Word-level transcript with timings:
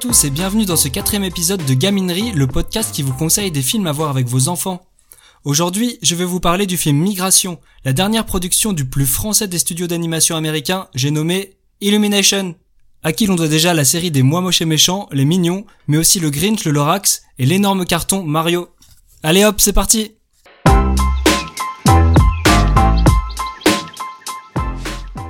tous 0.00 0.24
et 0.24 0.30
bienvenue 0.30 0.64
dans 0.64 0.76
ce 0.76 0.88
quatrième 0.88 1.22
épisode 1.22 1.62
de 1.66 1.74
Gaminerie, 1.74 2.32
le 2.32 2.46
podcast 2.46 2.94
qui 2.94 3.02
vous 3.02 3.12
conseille 3.12 3.50
des 3.50 3.60
films 3.60 3.86
à 3.86 3.92
voir 3.92 4.08
avec 4.08 4.26
vos 4.26 4.48
enfants. 4.48 4.86
Aujourd'hui, 5.44 5.98
je 6.00 6.14
vais 6.14 6.24
vous 6.24 6.40
parler 6.40 6.64
du 6.64 6.78
film 6.78 6.96
Migration, 6.96 7.60
la 7.84 7.92
dernière 7.92 8.24
production 8.24 8.72
du 8.72 8.86
plus 8.86 9.04
français 9.04 9.48
des 9.48 9.58
studios 9.58 9.86
d'animation 9.86 10.34
américains, 10.34 10.88
j'ai 10.94 11.10
nommé 11.10 11.56
Illumination, 11.82 12.54
à 13.02 13.12
qui 13.12 13.26
l'on 13.26 13.34
doit 13.34 13.48
déjà 13.48 13.74
la 13.74 13.84
série 13.84 14.10
des 14.10 14.22
Moi 14.22 14.40
Moches 14.40 14.62
et 14.62 14.64
Méchants, 14.64 15.10
Les 15.12 15.26
Mignons, 15.26 15.66
mais 15.88 15.98
aussi 15.98 16.20
le 16.20 16.30
Grinch, 16.30 16.64
le 16.64 16.72
Lorax 16.72 17.22
et 17.38 17.44
l'énorme 17.44 17.84
carton 17.84 18.24
Mario. 18.24 18.70
Allez 19.22 19.44
hop, 19.44 19.60
c'est 19.60 19.74
parti 19.74 20.12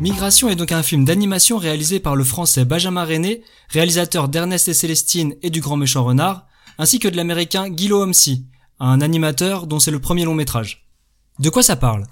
Migration 0.00 0.48
est 0.48 0.56
donc 0.56 0.72
un 0.72 0.82
film 0.82 1.04
d'animation 1.04 1.56
réalisé 1.56 2.00
par 2.00 2.16
le 2.16 2.24
français 2.24 2.64
Benjamin 2.64 3.04
René, 3.04 3.42
réalisateur 3.68 4.28
d'Ernest 4.28 4.68
et 4.68 4.74
Célestine 4.74 5.36
et 5.42 5.50
du 5.50 5.60
Grand 5.60 5.76
Méchant 5.76 6.04
Renard, 6.04 6.46
ainsi 6.78 6.98
que 6.98 7.08
de 7.08 7.16
l'américain 7.16 7.74
Gilo 7.74 8.02
Homsi, 8.02 8.44
un 8.80 9.00
animateur 9.00 9.66
dont 9.66 9.78
c'est 9.78 9.92
le 9.92 10.00
premier 10.00 10.24
long 10.24 10.34
métrage. 10.34 10.88
De 11.38 11.48
quoi 11.48 11.62
ça 11.62 11.76
parle? 11.76 12.06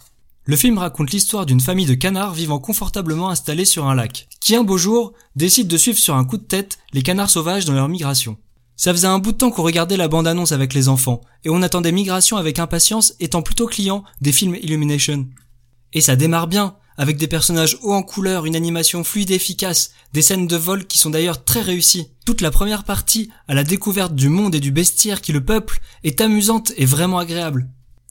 Le 0.44 0.56
film 0.56 0.78
raconte 0.78 1.10
l'histoire 1.10 1.44
d'une 1.44 1.60
famille 1.60 1.86
de 1.86 1.94
canards 1.94 2.34
vivant 2.34 2.60
confortablement 2.60 3.30
installés 3.30 3.64
sur 3.64 3.86
un 3.86 3.94
lac, 3.94 4.28
qui 4.40 4.54
un 4.54 4.64
beau 4.64 4.78
jour 4.78 5.12
décide 5.36 5.68
de 5.68 5.76
suivre 5.76 5.98
sur 5.98 6.14
un 6.14 6.24
coup 6.24 6.36
de 6.36 6.44
tête 6.44 6.78
les 6.92 7.02
canards 7.02 7.30
sauvages 7.30 7.64
dans 7.64 7.74
leur 7.74 7.88
migration. 7.88 8.38
Ça 8.76 8.92
faisait 8.92 9.06
un 9.06 9.18
bout 9.18 9.32
de 9.32 9.36
temps 9.36 9.50
qu'on 9.50 9.62
regardait 9.62 9.96
la 9.96 10.08
bande-annonce 10.08 10.52
avec 10.52 10.72
les 10.72 10.88
enfants, 10.88 11.20
et 11.44 11.50
on 11.50 11.62
attendait 11.62 11.92
Migration 11.92 12.36
avec 12.36 12.58
impatience 12.58 13.14
étant 13.20 13.42
plutôt 13.42 13.66
client 13.66 14.02
des 14.20 14.32
films 14.32 14.56
Illumination. 14.56 15.28
Et 15.92 16.00
ça 16.00 16.16
démarre 16.16 16.46
bien, 16.46 16.76
avec 17.02 17.16
des 17.16 17.26
personnages 17.26 17.78
hauts 17.82 17.94
en 17.94 18.04
couleur, 18.04 18.46
une 18.46 18.54
animation 18.54 19.02
fluide 19.02 19.32
et 19.32 19.34
efficace, 19.34 19.90
des 20.12 20.22
scènes 20.22 20.46
de 20.46 20.56
vol 20.56 20.86
qui 20.86 20.98
sont 20.98 21.10
d'ailleurs 21.10 21.42
très 21.42 21.60
réussies. 21.60 22.06
Toute 22.24 22.40
la 22.40 22.52
première 22.52 22.84
partie, 22.84 23.28
à 23.48 23.54
la 23.54 23.64
découverte 23.64 24.14
du 24.14 24.28
monde 24.28 24.54
et 24.54 24.60
du 24.60 24.70
bestiaire 24.70 25.20
qui 25.20 25.32
le 25.32 25.44
peuple, 25.44 25.80
est 26.04 26.20
amusante 26.20 26.72
et 26.76 26.84
vraiment 26.84 27.18
agréable. 27.18 27.68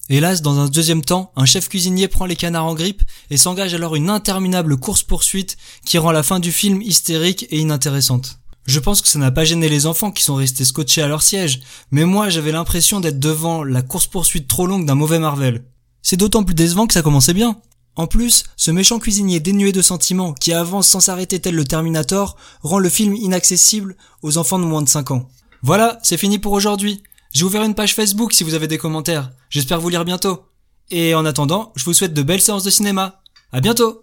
Hélas, 0.10 0.42
dans 0.42 0.60
un 0.60 0.68
deuxième 0.68 1.06
temps, 1.06 1.32
un 1.38 1.46
chef 1.46 1.70
cuisinier 1.70 2.10
prend 2.10 2.26
les 2.26 2.36
canards 2.36 2.66
en 2.66 2.74
grippe 2.76 3.02
et 3.30 3.38
s'engage 3.38 3.74
alors 3.74 3.96
une 3.96 4.10
interminable 4.10 4.76
course-poursuite 4.76 5.56
qui 5.86 5.98
rend 5.98 6.12
la 6.12 6.22
fin 6.22 6.42
du 6.42 6.52
film 6.52 6.82
hystérique 6.82 7.48
et 7.50 7.60
inintéressante. 7.60 8.40
Je 8.66 8.80
pense 8.82 9.02
que 9.02 9.08
ça 9.08 9.20
n'a 9.20 9.32
pas 9.32 9.46
gêné 9.46 9.70
les 9.70 9.86
enfants 9.86 10.12
qui 10.12 10.24
sont 10.24 10.36
restés 10.36 10.66
scotchés 10.66 11.02
à 11.02 11.08
leur 11.08 11.22
siège, 11.22 11.62
mais 11.92 12.04
moi 12.04 12.28
j'avais 12.28 12.52
l'impression 12.52 13.00
d'être 13.00 13.22
devant 13.22 13.64
la 13.64 13.84
course-poursuite 13.84 14.50
trop 14.50 14.68
longue 14.68 14.86
d'un 14.86 14.96
mauvais 14.96 15.20
Marvel. 15.20 15.64
C'est 16.02 16.18
d'autant 16.18 16.44
plus 16.44 16.56
décevant 16.56 16.88
que 16.88 16.94
ça 16.94 17.02
commençait 17.02 17.34
bien. 17.34 17.62
En 17.96 18.08
plus, 18.08 18.46
ce 18.56 18.72
méchant 18.72 19.00
cuisinier 19.00 19.40
dénué 19.40 19.72
de 19.72 19.82
sentiments 19.82 20.34
qui 20.34 20.54
avance 20.54 20.88
sans 20.88 21.02
s'arrêter 21.02 21.40
tel 21.40 21.56
le 21.56 21.66
Terminator 21.66 22.38
rend 22.62 22.80
le 22.80 22.90
film 22.90 23.16
inaccessible 23.16 23.96
aux 24.22 24.38
enfants 24.38 24.60
de 24.60 24.66
moins 24.66 24.82
de 24.82 24.90
5 24.90 25.12
ans. 25.12 25.30
Voilà, 25.62 26.00
c'est 26.02 26.18
fini 26.18 26.40
pour 26.40 26.54
aujourd'hui. 26.54 27.04
J'ai 27.34 27.44
ouvert 27.44 27.64
une 27.64 27.76
page 27.76 27.96
Facebook 27.96 28.34
si 28.34 28.44
vous 28.44 28.54
avez 28.54 28.68
des 28.68 28.78
commentaires. 28.78 29.32
J'espère 29.50 29.80
vous 29.80 29.90
lire 29.90 30.06
bientôt. 30.06 30.44
Et 30.90 31.16
en 31.16 31.26
attendant, 31.26 31.72
je 31.76 31.86
vous 31.86 31.94
souhaite 31.94 32.14
de 32.14 32.24
belles 32.24 32.42
séances 32.42 32.64
de 32.64 32.70
cinéma. 32.70 33.22
À 33.52 33.62
bientôt! 33.62 34.02